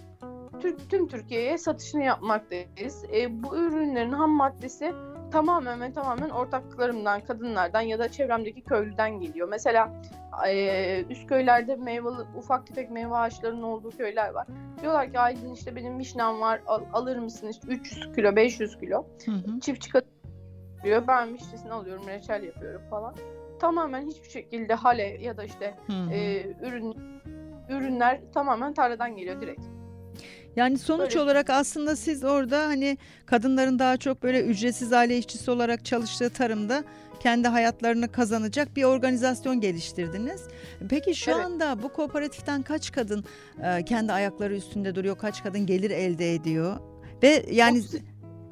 Türk, 0.60 0.90
tüm 0.90 1.08
Türkiye'ye 1.08 1.58
satışını 1.58 2.04
yapmaktayız. 2.04 3.04
E, 3.12 3.42
bu 3.42 3.56
ürünlerin 3.56 4.12
ham 4.12 4.30
maddesi 4.30 4.92
tamamen 5.34 5.80
ve 5.80 5.92
tamamen 5.92 6.30
ortaklarımdan, 6.30 7.20
kadınlardan 7.20 7.80
ya 7.80 7.98
da 7.98 8.08
çevremdeki 8.08 8.64
köylüden 8.64 9.20
geliyor. 9.20 9.48
Mesela 9.48 10.02
e, 10.48 11.04
üst 11.10 11.26
köylerde 11.26 11.76
meyveli, 11.76 12.22
ufak 12.36 12.66
tefek 12.66 12.90
meyve 12.90 13.16
ağaçlarının 13.16 13.62
olduğu 13.62 13.90
köyler 13.90 14.30
var. 14.30 14.46
Diyorlar 14.80 15.12
ki 15.12 15.18
Aydın 15.18 15.54
işte 15.54 15.76
benim 15.76 15.98
vişnem 15.98 16.40
var 16.40 16.60
al, 16.66 16.80
alır 16.92 17.16
mısın 17.16 17.48
işte 17.48 17.68
300 17.68 18.14
kilo 18.14 18.36
500 18.36 18.78
kilo. 18.78 19.06
Hı 19.24 19.30
hı. 19.30 19.60
Çiftçi 19.60 19.90
diyor 20.84 21.02
ben 21.08 21.34
vişnesini 21.34 21.72
alıyorum 21.72 22.08
reçel 22.08 22.42
yapıyorum 22.42 22.82
falan. 22.90 23.14
Tamamen 23.60 24.06
hiçbir 24.06 24.30
şekilde 24.30 24.74
hale 24.74 25.02
ya 25.02 25.36
da 25.36 25.44
işte 25.44 25.74
hı 25.86 25.92
hı. 25.92 26.12
E, 26.12 26.46
ürün 26.62 26.96
ürünler 27.68 28.20
tamamen 28.34 28.74
tarladan 28.74 29.16
geliyor 29.16 29.40
direkt. 29.40 29.73
Yani 30.56 30.78
sonuç 30.78 31.10
böyle. 31.10 31.20
olarak 31.20 31.50
aslında 31.50 31.96
siz 31.96 32.24
orada 32.24 32.66
hani 32.66 32.98
kadınların 33.26 33.78
daha 33.78 33.96
çok 33.96 34.22
böyle 34.22 34.42
ücretsiz 34.44 34.92
aile 34.92 35.18
işçisi 35.18 35.50
olarak 35.50 35.84
çalıştığı 35.84 36.30
tarımda 36.30 36.84
kendi 37.20 37.48
hayatlarını 37.48 38.12
kazanacak 38.12 38.76
bir 38.76 38.84
organizasyon 38.84 39.60
geliştirdiniz. 39.60 40.48
Peki 40.88 41.14
şu 41.14 41.30
evet. 41.30 41.44
anda 41.44 41.82
bu 41.82 41.92
kooperatiften 41.92 42.62
kaç 42.62 42.92
kadın 42.92 43.24
e, 43.62 43.84
kendi 43.84 44.12
ayakları 44.12 44.54
üstünde 44.54 44.94
duruyor? 44.94 45.18
Kaç 45.18 45.42
kadın 45.42 45.66
gelir 45.66 45.90
elde 45.90 46.34
ediyor? 46.34 46.76
Ve 47.22 47.44
yani 47.50 47.78
30, 47.78 47.94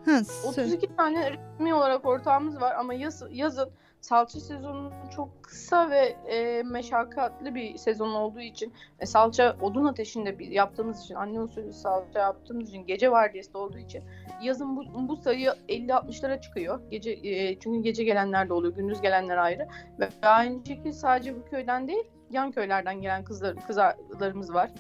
ha, 0.04 0.20
32 0.44 0.96
tane 0.96 1.30
resmi 1.30 1.74
olarak 1.74 2.06
ortağımız 2.06 2.60
var 2.60 2.74
ama 2.74 2.94
yaz, 2.94 3.22
yazın 3.30 3.70
salça 4.02 4.40
sezonu 4.40 4.90
çok 5.16 5.42
kısa 5.42 5.90
ve 5.90 6.16
e, 6.26 6.62
meşakkatli 6.62 7.54
bir 7.54 7.76
sezon 7.76 8.14
olduğu 8.14 8.40
için 8.40 8.72
e, 9.00 9.06
salça 9.06 9.56
odun 9.60 9.84
ateşinde 9.84 10.38
bir 10.38 10.48
yaptığımız 10.48 11.04
için 11.04 11.14
anne 11.14 11.40
usulü 11.40 11.72
salça 11.72 12.18
yaptığımız 12.18 12.68
için 12.68 12.86
gece 12.86 13.10
vardiyası 13.10 13.58
olduğu 13.58 13.78
için 13.78 14.02
yazın 14.42 14.76
bu, 14.76 15.08
bu 15.08 15.16
sayı 15.16 15.52
50-60'lara 15.68 16.40
çıkıyor. 16.40 16.80
Gece 16.90 17.10
e, 17.10 17.58
çünkü 17.58 17.82
gece 17.82 18.04
gelenler 18.04 18.48
de 18.48 18.52
oluyor, 18.52 18.74
gündüz 18.74 19.00
gelenler 19.00 19.36
ayrı 19.36 19.68
ve 20.00 20.08
aynı 20.22 20.66
şekilde 20.66 20.92
sadece 20.92 21.36
bu 21.36 21.44
köyden 21.44 21.88
değil 21.88 22.04
yan 22.30 22.52
köylerden 22.52 23.00
gelen 23.00 23.24
kızlar 23.24 23.56
kızlarımız 23.66 24.54
var. 24.54 24.70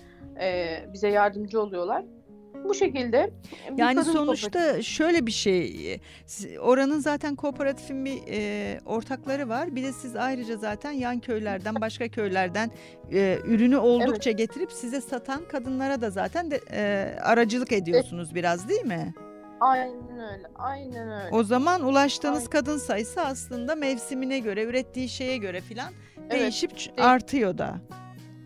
E, 0.40 0.78
bize 0.92 1.08
yardımcı 1.08 1.62
oluyorlar. 1.62 2.04
Bu 2.64 2.74
şekilde. 2.74 3.30
Yani 3.76 4.04
sonuçta 4.04 4.50
kooperatif. 4.50 4.86
şöyle 4.86 5.26
bir 5.26 5.32
şey. 5.32 6.00
Oranın 6.60 6.98
zaten 6.98 7.36
kooperatifin 7.36 8.04
bir 8.04 8.22
e, 8.28 8.80
ortakları 8.86 9.48
var. 9.48 9.76
Bir 9.76 9.82
de 9.82 9.92
siz 9.92 10.16
ayrıca 10.16 10.56
zaten 10.56 10.90
yan 10.90 11.20
köylerden, 11.20 11.74
başka 11.80 12.08
köylerden 12.08 12.70
e, 13.12 13.38
ürünü 13.44 13.76
oldukça 13.76 14.30
evet. 14.30 14.38
getirip 14.38 14.72
size 14.72 15.00
satan 15.00 15.48
kadınlara 15.48 16.00
da 16.00 16.10
zaten 16.10 16.50
de, 16.50 16.60
e, 16.72 17.14
aracılık 17.20 17.72
ediyorsunuz 17.72 18.28
evet. 18.28 18.34
biraz 18.34 18.68
değil 18.68 18.84
mi? 18.84 19.14
Aynen 19.60 20.18
öyle. 20.18 20.46
Aynen 20.54 21.10
öyle. 21.10 21.36
O 21.36 21.42
zaman 21.42 21.82
ulaştığınız 21.82 22.38
Aynen. 22.38 22.50
kadın 22.50 22.78
sayısı 22.78 23.20
aslında 23.20 23.74
mevsimine 23.74 24.38
göre, 24.38 24.64
ürettiği 24.64 25.08
şeye 25.08 25.36
göre 25.36 25.60
filan 25.60 25.92
evet. 26.20 26.32
değişip 26.32 26.72
artıyor 26.98 27.58
da. 27.58 27.74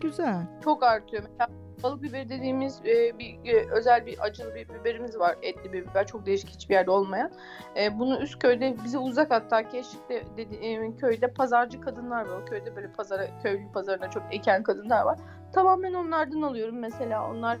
Güzel. 0.01 0.47
Çok 0.63 0.83
artıyor. 0.83 1.23
Mesela 1.23 1.49
balık 1.83 2.03
biberi 2.03 2.29
dediğimiz 2.29 2.81
e, 2.85 3.19
bir 3.19 3.39
e, 3.45 3.71
özel 3.71 4.05
bir 4.05 4.25
acılı 4.25 4.55
bir 4.55 4.69
biberimiz 4.69 5.19
var. 5.19 5.35
Etli 5.41 5.73
bir 5.73 5.87
biber. 5.87 6.07
Çok 6.07 6.25
değişik 6.25 6.49
hiçbir 6.49 6.73
yerde 6.73 6.91
olmayan. 6.91 7.31
E, 7.75 7.99
bunu 7.99 8.19
üst 8.19 8.39
köyde 8.39 8.75
bize 8.83 8.97
uzak 8.97 9.31
hatta 9.31 9.69
Keşik'te 9.69 10.23
dediğim 10.37 10.97
köyde 10.97 11.27
pazarcı 11.27 11.81
kadınlar 11.81 12.25
var. 12.25 12.41
O 12.41 12.45
köyde 12.45 12.75
böyle 12.75 12.91
pazara, 12.91 13.27
köylü 13.43 13.71
pazarına 13.73 14.09
çok 14.09 14.23
eken 14.31 14.63
kadınlar 14.63 15.01
var. 15.01 15.19
Tamamen 15.53 15.93
onlardan 15.93 16.41
alıyorum 16.41 16.79
mesela. 16.79 17.31
Onlar 17.31 17.57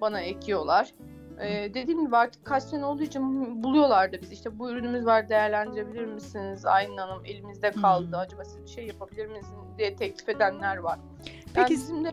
bana 0.00 0.20
ekiyorlar. 0.20 0.94
Ee, 1.40 1.74
dediğim 1.74 2.06
gibi 2.06 2.16
artık 2.16 2.44
kaç 2.44 2.62
sene 2.62 2.84
olduğu 2.84 3.02
için 3.02 3.22
buluyorlardı 3.62 4.18
biz. 4.22 4.32
İşte 4.32 4.58
bu 4.58 4.70
ürünümüz 4.70 5.06
var 5.06 5.28
değerlendirebilir 5.28 6.04
misiniz? 6.04 6.66
Aylin 6.66 6.96
Hanım 6.96 7.24
elimizde 7.24 7.70
kaldı. 7.70 8.06
Hmm. 8.06 8.14
Acaba 8.14 8.44
siz 8.44 8.62
bir 8.62 8.68
şey 8.68 8.86
yapabilir 8.86 9.26
misiniz 9.26 9.78
diye 9.78 9.96
teklif 9.96 10.28
edenler 10.28 10.76
var. 10.76 10.98
Peki 11.54 11.58
yani 11.60 11.70
bizim 11.70 12.04
de 12.04 12.10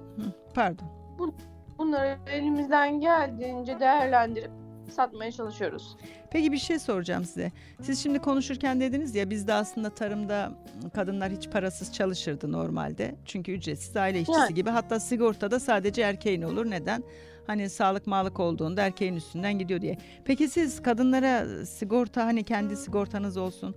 pardon. 0.56 0.99
Bu, 1.19 1.33
bunları 1.77 2.17
elimizden 2.27 2.99
geldiğince 2.99 3.79
değerlendirip 3.79 4.51
satmaya 4.89 5.31
çalışıyoruz. 5.31 5.97
Peki 6.31 6.51
bir 6.51 6.57
şey 6.57 6.79
soracağım 6.79 7.25
size. 7.25 7.51
Siz 7.81 8.03
şimdi 8.03 8.19
konuşurken 8.19 8.79
dediniz 8.79 9.15
ya 9.15 9.29
bizde 9.29 9.53
aslında 9.53 9.89
tarımda 9.89 10.51
kadınlar 10.93 11.31
hiç 11.31 11.49
parasız 11.49 11.93
çalışırdı 11.93 12.51
normalde. 12.51 13.15
Çünkü 13.25 13.51
ücretsiz 13.51 13.97
aile 13.97 14.21
işçisi 14.21 14.39
yani. 14.39 14.53
gibi. 14.53 14.69
Hatta 14.69 14.99
sigortada 14.99 15.59
sadece 15.59 16.01
erkeğin 16.01 16.41
olur. 16.41 16.69
Neden? 16.69 17.03
Hani 17.47 17.69
sağlık 17.69 18.07
mağlık 18.07 18.39
olduğunda 18.39 18.81
erkeğin 18.81 19.15
üstünden 19.15 19.59
gidiyor 19.59 19.81
diye. 19.81 19.97
Peki 20.25 20.49
siz 20.49 20.81
kadınlara 20.81 21.65
sigorta 21.65 22.25
hani 22.25 22.43
kendi 22.43 22.77
sigortanız 22.77 23.38
olsun, 23.38 23.75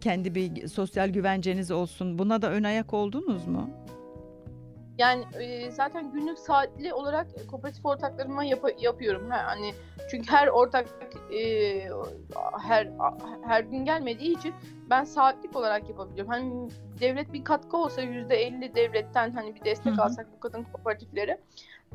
kendi 0.00 0.34
bir 0.34 0.68
sosyal 0.68 1.08
güvenceniz 1.08 1.70
olsun 1.70 2.18
buna 2.18 2.42
da 2.42 2.50
ön 2.50 2.62
ayak 2.62 2.94
oldunuz 2.94 3.46
mu? 3.46 3.70
Yani 4.98 5.24
e, 5.40 5.70
zaten 5.70 6.12
günlük 6.12 6.38
saatli 6.38 6.94
olarak 6.94 7.26
kooperatif 7.50 7.86
ortaklarıma 7.86 8.44
yap- 8.44 8.82
yapıyorum. 8.82 9.30
Ha, 9.30 9.42
hani 9.46 9.74
çünkü 10.10 10.30
her 10.32 10.48
ortak 10.48 10.86
e, 11.32 11.88
her 12.62 12.88
her 13.42 13.60
gün 13.60 13.84
gelmediği 13.84 14.38
için 14.38 14.54
ben 14.90 15.04
saatlik 15.04 15.56
olarak 15.56 15.88
yapabiliyorum. 15.88 16.32
Hani 16.32 16.68
devlet 17.04 17.32
bir 17.32 17.44
katkı 17.44 17.76
olsa 17.76 18.02
yüzde 18.02 18.36
elli 18.36 18.74
devletten 18.74 19.32
hani 19.32 19.54
bir 19.54 19.64
destek 19.64 19.92
Hı-hı. 19.92 20.02
alsak 20.02 20.32
bu 20.36 20.40
kadın 20.40 20.64
kooperatifleri. 20.64 21.38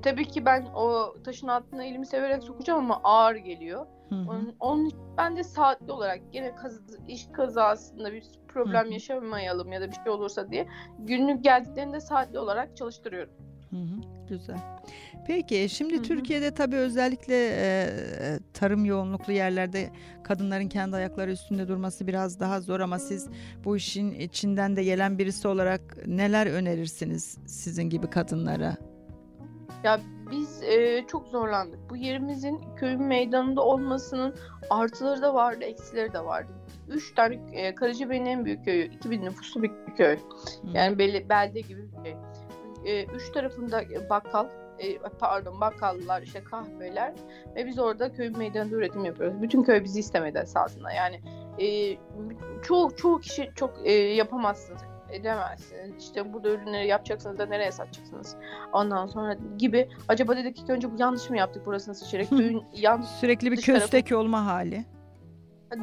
Tabii 0.01 0.27
ki 0.27 0.45
ben 0.45 0.65
o 0.75 1.15
taşın 1.23 1.47
altına 1.47 1.83
elimi 1.83 2.05
severek 2.05 2.43
sokacağım 2.43 2.79
ama 2.79 3.01
ağır 3.03 3.35
geliyor. 3.35 3.85
Onun, 4.11 4.55
onun 4.59 4.91
ben 5.17 5.37
de 5.37 5.43
saatli 5.43 5.91
olarak 5.91 6.19
gene 6.31 6.55
kaz, 6.55 6.81
iş 7.07 7.27
kazasında 7.27 8.13
bir 8.13 8.23
problem 8.47 8.85
Hı-hı. 8.85 8.93
yaşamayalım 8.93 9.71
ya 9.71 9.81
da 9.81 9.87
bir 9.87 9.95
şey 9.95 10.09
olursa 10.09 10.51
diye 10.51 10.67
günlük 10.99 11.43
geldiklerinde 11.43 11.99
saatli 11.99 12.39
olarak 12.39 12.77
çalıştırıyorum. 12.77 13.33
Hı 13.69 13.75
hı, 13.75 13.98
güzel. 14.29 14.57
Peki 15.27 15.67
şimdi 15.69 15.95
hı 15.95 16.00
hı. 16.00 16.03
Türkiye'de 16.03 16.53
tabii 16.53 16.75
özellikle 16.75 17.50
e, 17.51 17.89
tarım 18.53 18.86
yoğunluklu 18.86 19.33
yerlerde 19.33 19.89
kadınların 20.24 20.67
kendi 20.67 20.95
ayakları 20.95 21.31
üstünde 21.31 21.67
durması 21.67 22.07
biraz 22.07 22.39
daha 22.39 22.62
zor 22.62 22.79
ama 22.79 23.00
siz 23.00 23.29
bu 23.65 23.77
işin 23.77 24.12
içinden 24.12 24.75
de 24.75 24.83
gelen 24.83 25.17
birisi 25.17 25.48
olarak 25.48 26.07
neler 26.07 26.48
önerirsiniz 26.48 27.38
sizin 27.45 27.83
gibi 27.83 28.09
kadınlara? 28.09 28.77
Ya 29.83 30.00
biz 30.31 30.63
e, 30.63 31.05
çok 31.07 31.27
zorlandık. 31.27 31.79
Bu 31.89 31.95
yerimizin 31.95 32.62
köyün 32.75 33.03
meydanında 33.03 33.62
olmasının 33.62 34.36
artıları 34.69 35.21
da 35.21 35.33
vardı, 35.33 35.63
eksileri 35.63 36.13
de 36.13 36.25
vardı. 36.25 36.51
Üç 36.88 37.15
tane 37.15 37.39
e, 37.51 37.75
Karacabey'in 37.75 38.25
en 38.25 38.45
büyük 38.45 38.65
köyü, 38.65 38.86
2000 38.86 39.21
nüfuslu 39.21 39.63
bir 39.63 39.71
köy. 39.98 40.17
Yani 40.74 41.00
bel, 41.00 41.29
belde 41.29 41.62
gibi 41.62 41.81
bir 41.91 42.03
köy. 42.03 42.13
E, 42.86 43.05
üç 43.05 43.31
tarafında 43.31 43.83
bakkal, 44.09 44.48
e, 44.79 44.98
pardon 44.98 45.62
bakkallar, 45.62 46.21
işte 46.21 46.43
kahveler 46.43 47.13
ve 47.55 47.65
biz 47.65 47.79
orada 47.79 48.12
köy 48.12 48.29
meydanında 48.29 48.75
üretim 48.75 49.05
yapıyoruz. 49.05 49.41
Bütün 49.41 49.63
köy 49.63 49.83
bizi 49.83 50.00
istemedi 50.00 50.38
esasında. 50.38 50.91
Yani 50.91 51.21
e, 51.59 51.98
çoğu 52.63 52.95
çoğu 52.95 53.19
kişi 53.19 53.51
çok 53.55 53.74
e, 53.83 53.91
yapamazsınız 53.91 54.81
edemezsiniz. 55.12 56.03
İşte 56.03 56.33
burada 56.33 56.50
ürünleri 56.50 56.88
yapacaksınız 56.88 57.39
da 57.39 57.45
nereye 57.45 57.71
satacaksınız? 57.71 58.36
Ondan 58.74 59.07
sonra 59.07 59.38
gibi. 59.57 59.89
Acaba 60.07 60.38
dedik 60.38 60.55
ki 60.55 60.63
önce 60.71 60.91
bu 60.91 60.95
yanlış 61.00 61.29
mı 61.29 61.38
yaptık 61.38 61.65
burasını 61.65 61.95
seçerek? 61.95 62.29
Köyün 62.29 62.63
yan, 62.74 63.01
Sürekli 63.01 63.51
bir 63.51 63.62
köstek 63.62 64.07
tarafı, 64.07 64.17
olma 64.17 64.45
hali. 64.45 64.86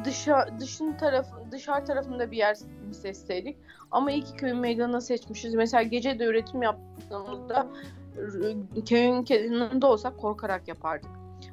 Dışa, 0.05 0.47
dışın 0.59 0.93
tarafı, 0.93 1.35
dışarı 1.51 1.85
tarafında 1.85 2.31
bir 2.31 2.37
yer 2.37 2.57
seçseydik. 2.91 3.57
Ama 3.91 4.11
iki 4.11 4.33
köyün 4.33 4.57
meydanını 4.57 5.01
seçmişiz. 5.01 5.53
Mesela 5.55 5.83
gece 5.83 6.19
de 6.19 6.25
üretim 6.25 6.61
yaptığımızda 6.61 7.67
köyün 8.89 9.23
kenarında 9.23 9.87
olsak 9.87 10.17
korkarak 10.17 10.67
yapardık. 10.67 11.09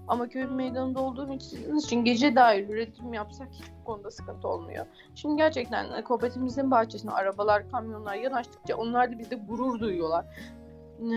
Ama 0.09 0.29
köy 0.29 0.47
meydanında 0.47 1.01
olduğum 1.01 1.33
için, 1.33 1.77
için 1.77 2.05
gece 2.05 2.37
dair 2.37 2.69
üretim 2.69 3.15
yapsak 3.15 3.49
hiç 3.53 3.65
bu 3.81 3.85
konuda 3.85 4.11
sıkıntı 4.11 4.49
olmuyor. 4.49 4.87
Şimdi 5.15 5.37
gerçekten 5.37 6.05
kooperatifimizin 6.05 6.71
bahçesine 6.71 7.11
arabalar, 7.11 7.71
kamyonlar 7.71 8.15
yanaştıkça 8.15 8.77
onlar 8.77 9.13
da 9.13 9.19
bizde 9.19 9.35
gurur 9.35 9.81
duyuyorlar. 9.81 10.25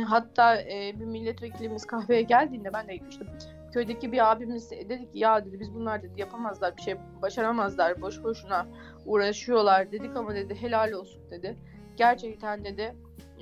Hatta 0.05 0.61
e, 0.61 0.93
bir 0.99 1.05
milletvekilimiz 1.05 1.85
kahveye 1.85 2.21
geldiğinde 2.21 2.73
ben 2.73 2.87
de 2.87 2.95
gitmiştim. 2.95 3.27
Köydeki 3.73 4.11
bir 4.11 4.31
abimiz 4.31 4.71
dedi 4.71 5.11
ki 5.11 5.19
ya 5.19 5.45
dedi 5.45 5.59
biz 5.59 5.73
bunlar 5.73 6.03
dedi 6.03 6.13
yapamazlar 6.17 6.77
bir 6.77 6.81
şey 6.81 6.95
başaramazlar 7.21 8.01
boş 8.01 8.23
boşuna 8.23 8.67
uğraşıyorlar 9.05 9.91
dedik 9.91 10.15
ama 10.15 10.35
dedi 10.35 10.55
helal 10.55 10.91
olsun 10.91 11.21
dedi. 11.31 11.57
Gerçekten 11.97 12.65
dedi 12.65 12.95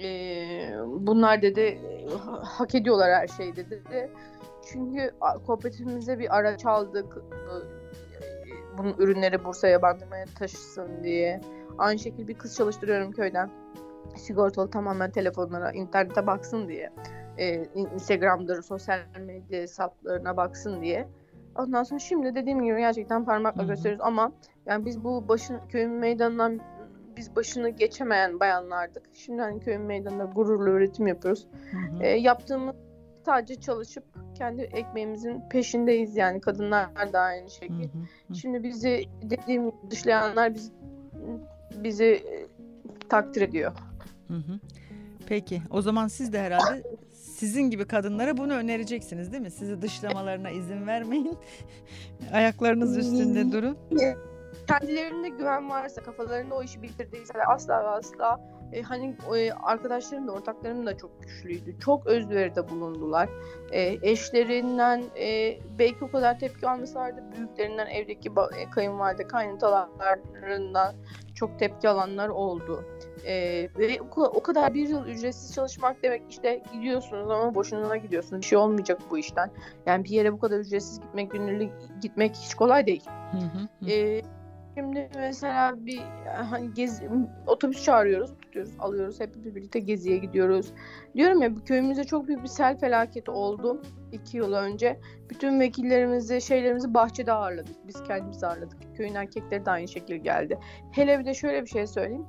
e, 0.03 0.07
bunlar 0.85 1.41
dedi 1.41 1.79
hak 2.43 2.75
ediyorlar 2.75 3.11
her 3.11 3.27
şeyi 3.27 3.55
dedi. 3.55 4.11
Çünkü 4.71 5.11
kooperatifimize 5.45 6.19
bir 6.19 6.37
araç 6.37 6.65
aldık. 6.65 7.17
Bunun 8.77 8.95
ürünleri 8.97 9.45
Bursa'ya 9.45 9.81
bandırmaya 9.81 10.25
taşısın 10.39 11.03
diye. 11.03 11.41
Aynı 11.77 11.99
şekilde 11.99 12.27
bir 12.27 12.33
kız 12.33 12.55
çalıştırıyorum 12.55 13.11
köyden. 13.11 13.49
Sigortalı 14.15 14.69
tamamen 14.69 15.11
telefonlara, 15.11 15.71
internete 15.71 16.27
baksın 16.27 16.67
diye. 16.67 16.89
Ee, 17.37 17.65
Instagram'dır, 17.75 18.61
sosyal 18.61 18.99
medya 19.19 19.61
hesaplarına 19.61 20.37
baksın 20.37 20.81
diye. 20.81 21.07
Ondan 21.55 21.83
sonra 21.83 21.99
şimdi 21.99 22.35
dediğim 22.35 22.63
gibi 22.63 22.77
gerçekten 22.77 23.25
parmakla 23.25 23.61
Hı-hı. 23.61 23.67
gösteriyoruz 23.67 24.05
ama 24.05 24.31
yani 24.65 24.85
biz 24.85 25.03
bu 25.03 25.27
başın 25.27 25.59
köyün 25.69 25.91
meydanından 25.91 26.59
biz 27.17 27.35
başını 27.35 27.69
geçemeyen 27.69 28.39
bayanlardık. 28.39 29.03
Şimdi 29.13 29.41
hani 29.41 29.59
köyün 29.59 29.81
meydanında 29.81 30.25
gururlu 30.25 30.69
üretim 30.69 31.07
yapıyoruz. 31.07 31.47
E, 32.01 32.09
yaptığımız 32.09 32.75
sadece 33.25 33.55
çalışıp 33.55 34.03
kendi 34.37 34.61
ekmeğimizin 34.61 35.43
peşindeyiz 35.49 36.17
yani 36.17 36.41
kadınlar 36.41 37.13
da 37.13 37.19
aynı 37.19 37.49
şekilde. 37.49 37.89
Şimdi 38.33 38.63
bizi 38.63 39.03
dediğim 39.21 39.71
dışlayanlar 39.89 40.53
bizi 40.53 40.71
bizi 41.83 42.05
e, 42.05 42.47
takdir 43.09 43.41
ediyor. 43.41 43.71
Hı 44.27 44.33
hı. 44.33 44.59
Peki 45.27 45.61
o 45.69 45.81
zaman 45.81 46.07
siz 46.07 46.33
de 46.33 46.39
herhalde 46.39 46.83
sizin 47.13 47.61
gibi 47.61 47.85
kadınlara 47.85 48.37
bunu 48.37 48.53
önereceksiniz 48.53 49.31
değil 49.31 49.43
mi? 49.43 49.51
Sizi 49.51 49.81
dışlamalarına 49.81 50.49
izin 50.49 50.87
vermeyin. 50.87 51.37
Ayaklarınız 52.31 52.97
üstünde 52.97 53.51
durun 53.51 53.77
kendilerinde 54.67 55.29
güven 55.29 55.69
varsa, 55.69 56.03
kafalarında 56.03 56.55
o 56.55 56.63
işi 56.63 56.81
bitirdiyse 56.81 57.45
asla 57.45 57.83
ve 57.83 57.87
asla 57.87 58.39
e, 58.73 58.81
hani 58.81 59.15
e, 59.35 59.51
arkadaşlarım 59.51 60.27
da 60.27 60.31
ortaklarım 60.31 60.85
da 60.85 60.97
çok 60.97 61.23
güçlüydü. 61.23 61.79
Çok 61.79 62.07
özveride 62.07 62.69
bulundular. 62.69 63.29
E, 63.71 64.09
eşlerinden 64.09 65.03
e, 65.19 65.57
belki 65.79 66.05
o 66.05 66.11
kadar 66.11 66.39
tepki 66.39 66.67
almışlardı. 66.67 67.23
Büyüklerinden, 67.37 67.87
evdeki 67.87 68.29
e, 68.57 68.69
kayınvalide, 68.69 69.27
kaynatalarından 69.27 70.95
çok 71.35 71.59
tepki 71.59 71.89
alanlar 71.89 72.29
oldu. 72.29 72.83
Ee, 73.25 73.69
ve 73.77 74.01
o 74.17 74.43
kadar 74.43 74.73
bir 74.73 74.89
yıl 74.89 75.07
ücretsiz 75.07 75.55
çalışmak 75.55 76.03
demek 76.03 76.21
işte 76.29 76.63
gidiyorsunuz 76.73 77.31
ama 77.31 77.55
boşuna 77.55 77.97
gidiyorsunuz. 77.97 78.41
Bir 78.41 78.47
şey 78.47 78.57
olmayacak 78.57 79.01
bu 79.09 79.17
işten. 79.17 79.51
Yani 79.85 80.03
bir 80.03 80.09
yere 80.09 80.33
bu 80.33 80.39
kadar 80.39 80.59
ücretsiz 80.59 80.99
gitmek, 80.99 81.31
günlük 81.31 81.71
gitmek 82.01 82.35
hiç 82.35 82.55
kolay 82.55 82.87
değil. 82.87 83.03
Hı 83.31 83.37
hı. 83.37 83.91
Ee, 83.91 84.21
Şimdi 84.77 85.09
mesela 85.15 85.85
bir 85.85 86.01
hani 86.25 86.73
gezi, 86.73 87.09
otobüs 87.47 87.83
çağırıyoruz, 87.83 88.31
tutuyoruz, 88.41 88.71
alıyoruz, 88.79 89.19
hep 89.19 89.35
birlikte 89.35 89.79
geziye 89.79 90.17
gidiyoruz. 90.17 90.71
Diyorum 91.15 91.41
ya 91.41 91.55
köyümüzde 91.65 92.03
çok 92.03 92.27
büyük 92.27 92.43
bir 92.43 92.47
sel 92.47 92.79
felaketi 92.79 93.31
oldu 93.31 93.81
iki 94.11 94.37
yıl 94.37 94.53
önce. 94.53 94.99
Bütün 95.29 95.59
vekillerimizi, 95.59 96.41
şeylerimizi 96.41 96.93
bahçede 96.93 97.31
ağırladık. 97.31 97.75
Biz 97.87 98.03
kendimiz 98.03 98.43
ağırladık. 98.43 98.77
Köyün 98.97 99.15
erkekleri 99.15 99.65
de 99.65 99.71
aynı 99.71 99.87
şekilde 99.87 100.17
geldi. 100.17 100.59
Hele 100.91 101.19
bir 101.19 101.25
de 101.25 101.33
şöyle 101.33 101.61
bir 101.61 101.69
şey 101.69 101.87
söyleyeyim. 101.87 102.25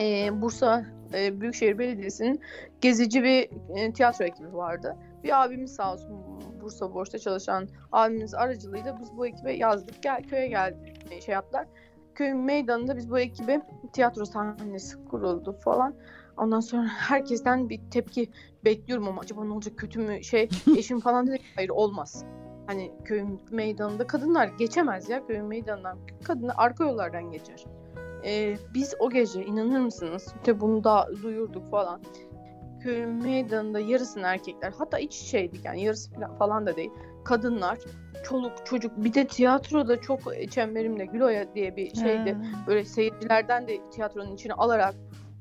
Ee, 0.00 0.42
Bursa 0.42 0.84
e, 1.14 1.40
Büyükşehir 1.40 1.78
Belediyesi'nin 1.78 2.40
gezici 2.80 3.22
bir 3.22 3.50
e, 3.76 3.92
tiyatro 3.92 4.24
ekibi 4.24 4.54
vardı. 4.54 4.96
Bir 5.24 5.44
abimiz 5.44 5.74
sağ 5.74 5.92
olsun 5.92 6.20
Bursa 6.62 6.94
Borç'ta 6.94 7.18
çalışan 7.18 7.68
abimiz 7.92 8.34
aracılığıyla 8.34 8.98
biz 9.00 9.16
bu 9.16 9.26
ekibe 9.26 9.52
yazdık. 9.52 10.02
Gel 10.02 10.22
köye 10.22 10.48
geldik 10.48 11.22
şey 11.22 11.32
yaptılar. 11.32 11.66
Köyün 12.14 12.36
meydanında 12.36 12.96
biz 12.96 13.10
bu 13.10 13.18
ekibe 13.18 13.60
tiyatro 13.92 14.24
sahnesi 14.24 15.04
kuruldu 15.04 15.52
falan. 15.52 15.94
Ondan 16.36 16.60
sonra 16.60 16.86
herkesten 16.86 17.68
bir 17.68 17.80
tepki 17.90 18.30
bekliyorum 18.64 19.08
ama 19.08 19.20
acaba 19.20 19.44
ne 19.44 19.52
olacak 19.52 19.76
kötü 19.76 19.98
mü 19.98 20.24
şey 20.24 20.48
eşim 20.76 21.00
falan 21.00 21.26
dedi 21.26 21.38
hayır 21.54 21.68
olmaz. 21.68 22.24
Hani 22.66 22.92
köyün 23.04 23.40
meydanında 23.50 24.06
kadınlar 24.06 24.46
geçemez 24.46 25.08
ya 25.08 25.26
köyün 25.26 25.44
meydanından. 25.44 25.98
Kadınlar 26.24 26.54
arka 26.58 26.84
yollardan 26.84 27.30
geçer. 27.30 27.64
Ee, 28.24 28.56
biz 28.74 28.94
o 28.98 29.10
gece 29.10 29.44
inanır 29.44 29.80
mısınız? 29.80 30.34
İşte 30.36 30.60
bunu 30.60 30.84
da 30.84 31.08
duyurduk 31.22 31.70
falan. 31.70 32.00
Köyün 32.82 33.10
meydanında 33.10 33.80
yarısını 33.80 34.26
erkekler 34.26 34.72
hatta 34.78 34.98
iç 34.98 35.22
içeydik 35.22 35.64
yani 35.64 35.82
yarısı 35.82 36.10
falan 36.38 36.66
da 36.66 36.76
değil. 36.76 36.90
Kadınlar 37.24 37.78
çoluk 38.24 38.66
çocuk 38.66 38.92
bir 38.96 39.14
de 39.14 39.26
tiyatroda 39.26 40.00
çok 40.00 40.20
çemberimle 40.50 41.04
Güloya 41.04 41.54
diye 41.54 41.76
bir 41.76 41.94
şeydi. 41.94 42.30
He. 42.30 42.66
Böyle 42.66 42.84
seyircilerden 42.84 43.68
de 43.68 43.90
tiyatronun 43.90 44.34
içine 44.34 44.52
alarak 44.52 44.94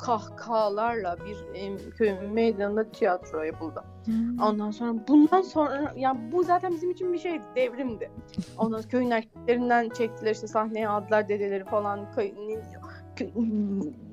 kahkahalarla 0.03 1.17
bir 1.25 1.59
e, 1.59 1.77
köyün 1.89 2.33
meydanında 2.33 2.91
tiyatro 2.91 3.43
yapıldı. 3.43 3.83
Hmm. 4.05 4.39
Ondan 4.39 4.71
sonra 4.71 5.07
bundan 5.07 5.41
sonra 5.41 5.93
yani 5.95 6.31
bu 6.31 6.43
zaten 6.43 6.71
bizim 6.71 6.91
için 6.91 7.13
bir 7.13 7.19
şey 7.19 7.41
devrimdi. 7.55 8.11
Ondan 8.57 8.77
sonra 8.77 8.89
köyün 8.89 9.11
erkeklerinden 9.11 9.89
çektiler 9.89 10.31
işte 10.31 10.47
sahneye 10.47 10.87
aldılar 10.87 11.29
dedeleri 11.29 11.65
falan. 11.65 12.07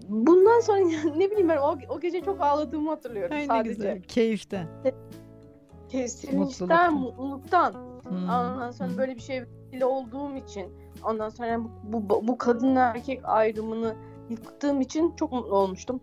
Bundan 0.09 0.61
sonra 0.61 0.79
ne 1.17 1.31
bileyim 1.31 1.49
ben 1.49 1.57
o, 1.57 1.79
o 1.89 2.01
gece 2.01 2.21
çok 2.21 2.41
ağladığımı 2.41 2.91
hatırlıyorum 2.91 3.37
Ay, 3.37 3.47
sadece. 3.47 3.75
Güzel. 3.75 4.03
Keyiften. 4.03 4.67
Sevinçten, 5.89 6.95
mutluluktan. 6.95 7.73
Hmm. 8.09 8.23
Ondan 8.23 8.71
sonra 8.71 8.97
böyle 8.99 9.15
bir 9.15 9.21
şey 9.21 9.45
olduğum 9.83 10.37
için 10.37 10.69
ondan 11.05 11.29
sonra 11.29 11.61
bu, 11.83 12.11
bu, 12.11 12.29
bu 12.29 12.39
kadın 12.39 12.77
erkek 12.77 13.21
ayrımını 13.25 13.97
yıktığım 14.31 14.81
için 14.81 15.17
çok 15.17 15.33
mutlu 15.33 15.57
olmuştum. 15.57 16.01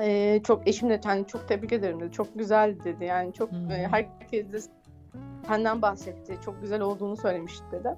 Ee, 0.00 0.40
çok 0.46 0.68
eşim 0.68 0.90
de 0.90 1.00
yani 1.04 1.26
çok 1.26 1.48
tebrik 1.48 1.72
ederim 1.72 2.00
dedi. 2.00 2.12
Çok 2.12 2.38
güzel 2.38 2.84
dedi. 2.84 3.04
Yani 3.04 3.32
çok 3.32 3.50
hmm. 3.50 3.70
e, 3.70 3.88
herkes 3.88 4.52
de 4.52 4.58
senden 5.46 5.82
bahsetti. 5.82 6.38
Çok 6.44 6.60
güzel 6.60 6.80
olduğunu 6.80 7.16
söylemişti 7.16 7.64
dedi. 7.72 7.88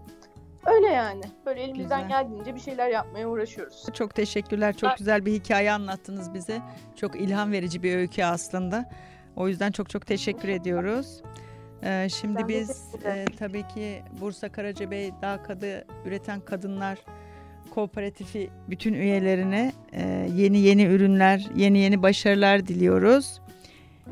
Öyle 0.67 0.87
yani. 0.87 1.23
Böyle 1.47 1.63
elimizden 1.63 2.03
güzel. 2.03 2.23
geldiğince 2.23 2.55
bir 2.55 2.61
şeyler 2.61 2.89
yapmaya 2.89 3.29
uğraşıyoruz. 3.29 3.87
Çok 3.95 4.15
teşekkürler. 4.15 4.77
Çok 4.77 4.91
ben... 4.91 4.97
güzel 4.99 5.27
bir 5.27 5.33
hikaye 5.33 5.73
anlattınız 5.73 6.35
bize. 6.35 6.61
Çok 6.97 7.17
ilham 7.21 7.53
verici 7.53 7.83
bir 7.83 7.97
öykü 7.97 8.25
aslında. 8.25 8.91
O 9.37 9.49
yüzden 9.49 9.73
çok 9.73 9.91
çok 9.91 10.07
teşekkür 10.07 10.49
ediyoruz. 10.49 11.23
Ee, 11.83 12.09
şimdi 12.21 12.39
ben 12.39 12.49
biz 12.49 12.95
e, 13.05 13.25
tabii 13.39 13.69
ki 13.69 14.03
Bursa 14.21 14.49
Karacabey 14.49 15.13
Dağ 15.23 15.43
Kadı 15.43 15.85
Üreten 16.05 16.41
Kadınlar 16.41 16.99
Kooperatifi 17.67 18.51
bütün 18.71 18.95
üyelerine 18.95 19.73
e, 19.93 20.29
yeni 20.37 20.59
yeni 20.59 20.85
ürünler, 20.85 21.47
yeni 21.57 21.79
yeni 21.79 22.03
başarılar 22.03 22.67
diliyoruz. 22.67 23.41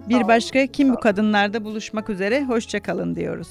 Bir 0.08 0.28
başka 0.28 0.66
Kim 0.66 0.92
Bu 0.92 1.00
Kadınlar'da 1.00 1.64
buluşmak 1.64 2.10
üzere. 2.10 2.44
Hoşçakalın 2.44 3.16
diyoruz. 3.16 3.48